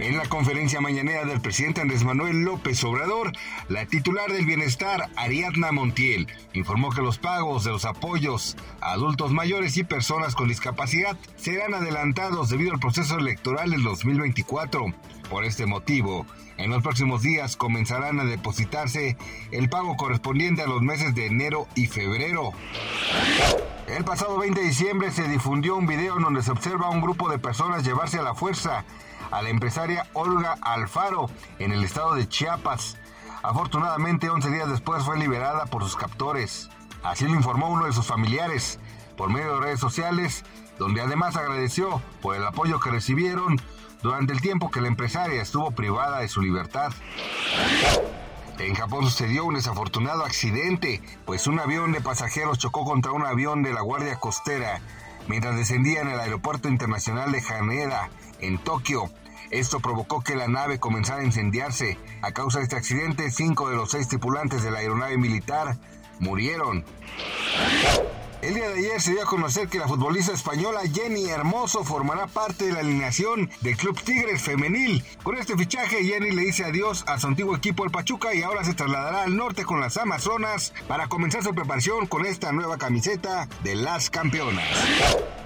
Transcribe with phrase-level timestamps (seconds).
[0.00, 3.30] En la conferencia mañanera del presidente Andrés Manuel López Obrador,
[3.68, 9.32] la titular del bienestar, Ariadna Montiel, informó que los pagos de los apoyos a adultos
[9.32, 14.86] mayores y personas con discapacidad serán adelantados debido al proceso electoral del 2024.
[15.30, 19.16] Por este motivo, en los próximos días comenzarán a depositarse
[19.52, 22.50] el pago correspondiente a los meses de enero y febrero.
[23.86, 27.00] El pasado 20 de diciembre se difundió un video en donde se observa a un
[27.00, 28.84] grupo de personas llevarse a la fuerza
[29.34, 32.96] a la empresaria Olga Alfaro en el estado de Chiapas.
[33.42, 36.70] Afortunadamente, 11 días después fue liberada por sus captores.
[37.02, 38.78] Así lo informó uno de sus familiares
[39.16, 40.44] por medio de redes sociales,
[40.78, 43.60] donde además agradeció por el apoyo que recibieron
[44.02, 46.92] durante el tiempo que la empresaria estuvo privada de su libertad.
[48.60, 53.64] En Japón sucedió un desafortunado accidente, pues un avión de pasajeros chocó contra un avión
[53.64, 54.80] de la Guardia Costera
[55.26, 59.10] mientras descendía en el aeropuerto internacional de Haneda, en Tokio.
[59.50, 61.98] Esto provocó que la nave comenzara a incendiarse.
[62.22, 65.76] A causa de este accidente, cinco de los seis tripulantes de la aeronave militar
[66.20, 66.84] murieron.
[68.44, 72.26] El día de ayer se dio a conocer que la futbolista española Jenny Hermoso formará
[72.26, 75.02] parte de la alineación del Club Tigres Femenil.
[75.22, 78.62] Con este fichaje, Jenny le dice adiós a su antiguo equipo el Pachuca y ahora
[78.62, 83.48] se trasladará al norte con las Amazonas para comenzar su preparación con esta nueva camiseta
[83.62, 84.68] de las campeonas.